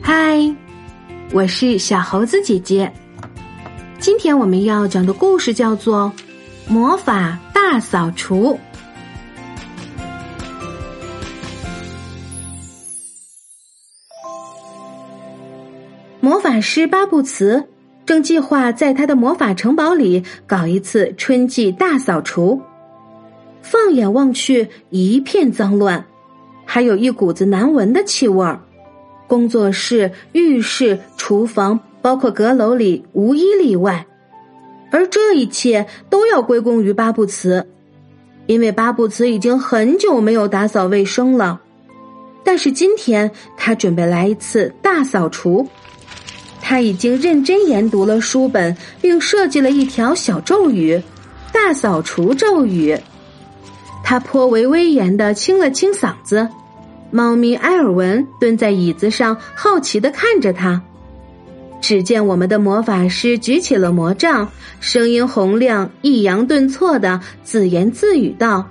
[0.00, 0.38] 嗨，
[1.32, 2.92] 我是小猴子姐姐。
[3.98, 6.12] 今天我们要讲的故事叫做
[6.72, 8.54] 《魔法大扫除》。
[16.20, 17.68] 魔法师巴布茨
[18.04, 22.62] 正计划在他的魔法城堡里搞一次春季大扫除。
[23.62, 26.06] 放眼望去，一片脏乱，
[26.70, 28.60] 还有一股子难闻的气味儿。
[29.26, 34.06] 工作室、浴室、厨房，包括阁楼里，无一例外。
[34.90, 37.66] 而这一切都要归功于巴布茨，
[38.44, 41.58] 因为巴布茨已经很久没有打扫卫生了。
[42.44, 45.66] 但是今天他准备来一次大扫除。
[46.60, 51.02] 他已经认真研读了书本，并设计了一条小咒语——
[51.50, 52.94] 大扫除咒语。
[54.08, 56.48] 他颇为威严的清了清嗓子。
[57.10, 60.80] 猫咪埃尔文蹲在椅子上，好奇的看着他。
[61.82, 64.48] 只见我们的魔法师举起了魔杖，
[64.80, 68.70] 声音洪亮，抑扬顿挫的自言自语道：“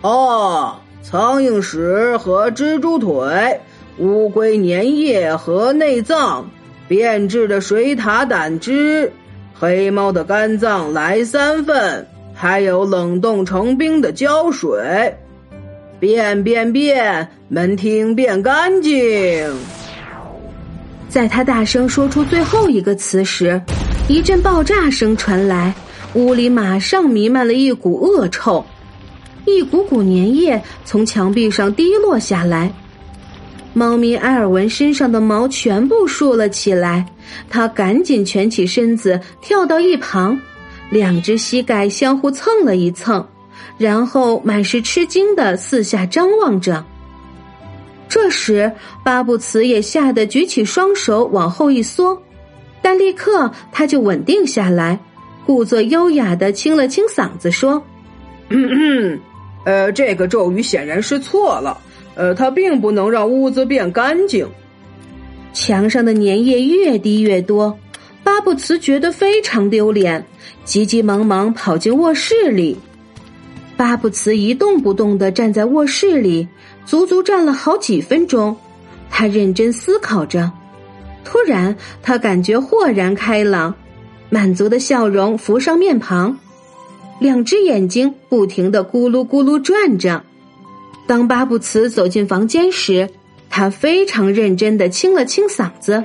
[0.00, 3.60] 哦，苍蝇屎和蜘蛛腿，
[3.98, 6.48] 乌龟粘液和内脏，
[6.88, 9.12] 变质的水獭胆汁，
[9.52, 12.06] 黑猫的肝脏来三份，
[12.40, 15.14] 还有冷冻成冰的胶水。”
[16.00, 17.28] 变变变！
[17.48, 19.54] 门厅变干净。
[21.10, 23.60] 在他大声说出最后一个词时，
[24.08, 25.74] 一阵爆炸声传来，
[26.14, 28.64] 屋里马上弥漫了一股恶臭，
[29.44, 32.72] 一股股粘液从墙壁上滴落下来。
[33.74, 37.04] 猫咪埃尔文身上的毛全部竖了起来，
[37.50, 40.40] 他赶紧蜷起身子，跳到一旁，
[40.90, 43.26] 两只膝盖相互蹭了一蹭。
[43.78, 46.84] 然后满是吃惊的四下张望着。
[48.08, 52.22] 这时，巴布茨也吓得举起双手往后一缩，
[52.82, 54.98] 但立刻他就稳定下来，
[55.46, 57.82] 故作优雅的清了清嗓子说
[59.64, 61.78] ：“呃，这个咒语显然是错了。
[62.16, 64.48] 呃，它并不能让屋子变干净。
[65.52, 67.78] 墙上的粘液越滴越多，
[68.22, 70.24] 巴布茨觉得非常丢脸，
[70.64, 72.78] 急急忙忙跑进卧室里。”
[73.76, 76.46] 巴布茨一动不动的站在卧室里，
[76.84, 78.54] 足足站了好几分钟。
[79.08, 80.52] 他认真思考着，
[81.24, 83.74] 突然他感觉豁然开朗，
[84.28, 86.38] 满足的笑容浮上面庞，
[87.18, 90.22] 两只眼睛不停的咕噜咕噜转着。
[91.06, 93.08] 当巴布茨走进房间时，
[93.48, 96.04] 他非常认真的清了清嗓子，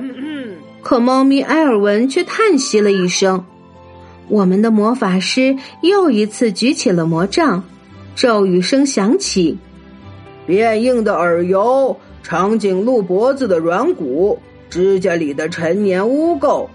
[0.86, 3.44] 可猫咪埃尔文却叹息了一声。
[4.28, 7.64] 我们的魔法师又一次举起了魔杖，
[8.14, 9.58] 咒语声响起：
[10.46, 14.38] 变硬的耳油，长颈鹿脖子的软骨，
[14.70, 16.68] 指甲里的陈年污垢，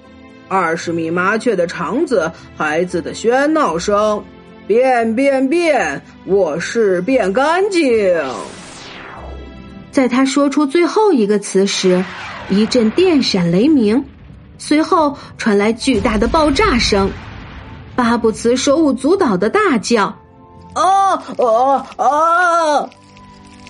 [0.49, 4.21] 二十米麻雀的肠子，孩子的喧闹声，
[4.67, 8.13] 变变变，卧室变干净。
[9.89, 12.03] 在他说出最后一个词时，
[12.51, 14.03] 一阵电闪雷鸣，
[14.57, 17.09] 随后传来巨大的爆炸声。
[17.95, 20.13] 巴布茨手舞足蹈的大叫
[20.75, 22.89] ：“啊啊啊！”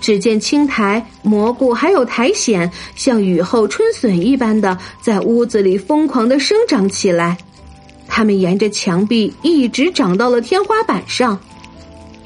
[0.01, 7.37] 只见青苔、蘑菇还有苔藓，像雨后春笋一般的在屋子里疯狂的生长起来。
[8.07, 11.39] 它们沿着墙壁一直长到了天花板上。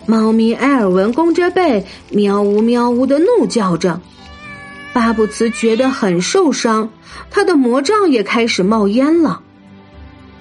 [0.06, 4.00] 猫咪埃尔文弓着背，喵呜喵呜的怒叫着。
[4.96, 6.90] 巴布茨觉得很受伤，
[7.30, 9.42] 他的魔杖也开始冒烟了。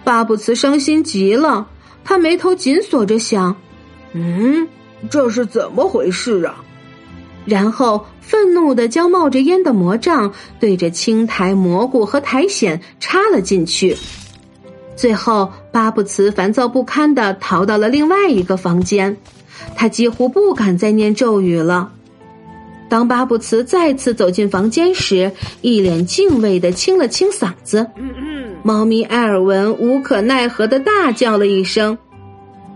[0.05, 1.67] 巴布茨伤心极了，
[2.05, 3.57] 他眉头紧锁着，想
[4.15, 4.69] ：“嗯，
[5.11, 6.63] 这是怎么回事啊？”
[7.45, 13.97] 然后愤怒的将冒着烟的魔杖对着青苔、蘑菇和苔藓插了进去。
[14.95, 19.17] 最后，巴布茨烦躁不堪的逃到了另外一个房间，
[19.75, 21.91] 他几乎不敢再念咒语了。
[22.95, 25.33] 当巴布茨再次走进房间时，
[25.63, 27.89] 一脸敬畏的清了清嗓子。
[28.63, 31.99] 猫咪埃尔文无可奈何的大叫了一声，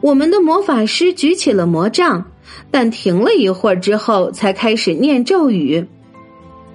[0.01, 2.33] 我们的魔法师举起了魔杖，
[2.73, 5.87] 但停了一会儿之后，才开始念咒语：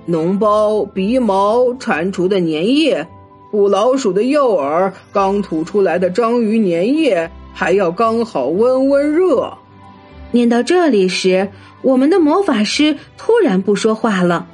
[0.07, 3.05] 脓包、鼻毛、蟾蜍的粘液、
[3.51, 9.51] 捕老鼠的诱饵、刚吐出来的章鱼粘液，还要刚好温温热。
[10.33, 11.47] 念到这里时，
[11.81, 14.47] 我们的魔法师突然不说话了，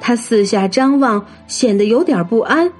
[0.00, 2.72] 他四下张望，显得有点不安。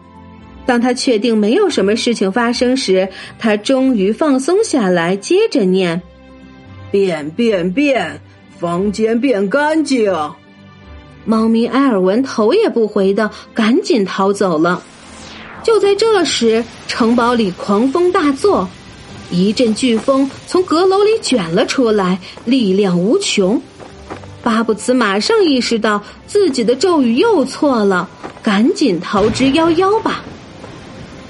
[0.65, 6.00] 当他确定没有什么事情发生时，他终于放松下来，接着念
[6.93, 8.21] ：“变变变，
[8.59, 10.15] 房间变干净。”
[11.26, 14.81] 猫咪埃尔文头也不回的赶紧逃走了。
[15.62, 18.69] 就在这时，城堡里狂风大作，
[19.31, 23.61] 一阵飓风从阁楼里卷了出来，力量无穷。
[24.43, 28.09] 巴布茨马上意识到自己的咒语又错了，
[28.43, 30.25] 赶紧逃之夭夭吧。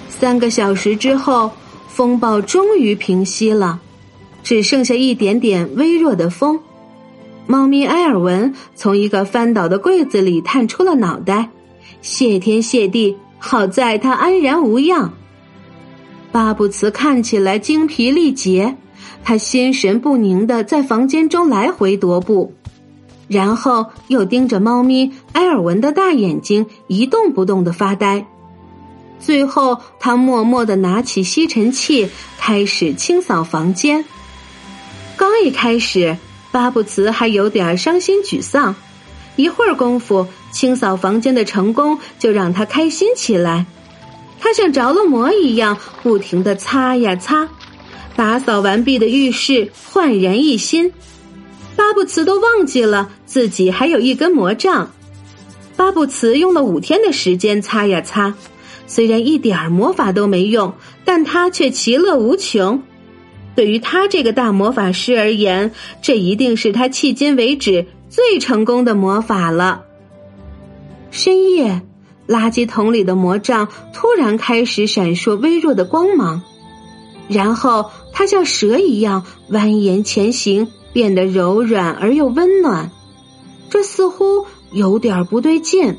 [0.08, 1.50] 三个小时之后，
[1.88, 3.80] 风暴终于平息了，
[4.42, 6.60] 只剩下一点点微弱的风。
[7.46, 11.50] 猫咪埃尔文从一个翻倒的柜子里探出了脑袋，
[12.00, 15.12] 谢天谢地，好在他安然无恙。
[16.32, 18.76] 巴布茨看起来精疲力竭，
[19.24, 22.54] 他心神不宁的在房间中来回踱步。
[23.26, 28.26] 然后又盯着猫咪埃尔文的大眼睛，一动不动的发呆。
[29.20, 34.04] 最后，他默默的拿起吸尘器，开始清扫房间。
[35.16, 36.16] 刚一开始，
[36.50, 38.74] 巴布茨还有点伤心沮丧。
[39.36, 43.66] 一会儿功夫，清扫房间的成功就让他开心起来。
[44.40, 47.48] 他像着了魔一样，不停的擦呀擦。
[48.16, 50.92] 打扫完毕的浴室焕然一新。
[51.76, 54.90] 巴布茨都忘记了自己还有一根魔杖。
[55.76, 58.34] 巴布茨用了五天的时间擦呀擦，
[58.86, 62.82] 虽然一点儿魔法都没用，但他却其乐无穷。
[63.54, 65.70] 对于他这个大魔法师而言，
[66.02, 69.84] 这一定是他迄今为止最成功的魔法了。
[71.10, 71.82] 深夜，
[72.30, 76.42] 垃圾桶里的魔杖突然开始闪烁微弱的光芒，
[77.28, 80.68] 然后它像蛇一样蜿蜒前行。
[80.92, 82.90] 变得柔软而又温暖，
[83.68, 85.96] 这似乎有点不对劲。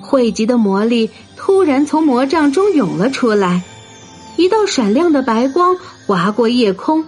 [0.00, 3.64] 汇集的魔力突然从魔杖中涌了出来，
[4.36, 5.76] 一道闪亮的白光
[6.06, 7.04] 划过夜空。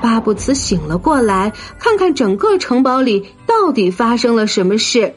[0.00, 5.14] 巴布茨醒了过来，看看整个城堡里到底发生了什么事。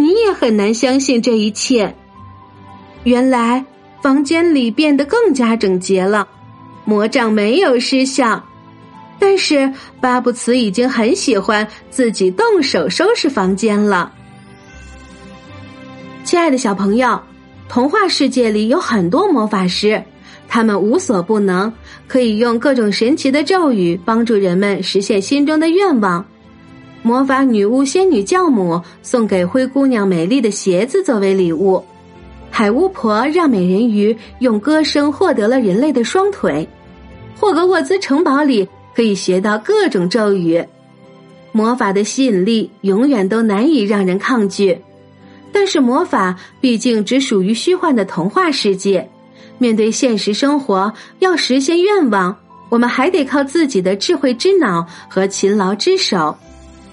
[0.00, 1.94] 你也很难相信这一切。
[3.04, 3.64] 原来
[4.02, 6.28] 房间里变得更加整洁了，
[6.84, 8.44] 魔杖没有失效。
[9.18, 14.12] 但是巴布茨已经很喜欢自己动手收拾房间了。
[16.22, 17.20] 亲爱的小朋友，
[17.68, 20.00] 童话世界里有很多魔法师，
[20.46, 21.72] 他们无所不能，
[22.06, 26.24] 可以用各种神奇的咒语帮助人们实现心中的愿望。
[27.08, 31.82] 魔法女巫仙女教母送给灰姑娘美丽的鞋子作为礼物，
[32.50, 36.68] 海巫婆让美人鱼用歌声获得了人类的双腿，
[37.40, 38.68] 霍格沃兹城堡里。
[38.94, 40.62] 可以学到各种咒语，
[41.52, 44.76] 魔法的吸引力永远都难以让人抗拒。
[45.50, 49.08] 但是魔法毕竟只属于虚幻的童话世界，
[49.56, 52.36] 面对现实生活，要实现愿望，
[52.68, 56.36] 我们还得靠自己的智慧之脑和勤劳之手。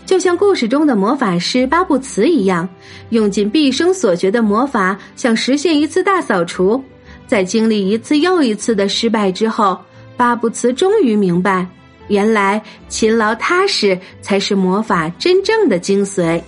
[0.05, 2.69] 就像故事中的魔法师巴布茨一样，
[3.09, 6.83] 用尽毕生所学的魔法，想实现一次大扫除。
[7.25, 9.79] 在经历一次又一次的失败之后，
[10.15, 11.67] 巴布茨终于明白。
[12.07, 16.39] 原来勤劳踏实才是魔法真正的精髓。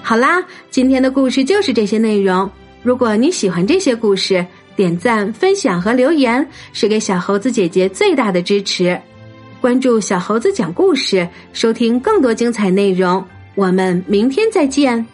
[0.00, 0.40] 好啦，
[0.70, 2.48] 今天的故事就是这些内容。
[2.84, 4.46] 如果你喜欢这些故事，
[4.76, 8.96] 点赞、分享和留言是给小猴子姐姐最大的支持。
[9.64, 13.24] 关注小猴子讲故事，收听更多精彩内容。
[13.54, 15.06] 我们明天再见。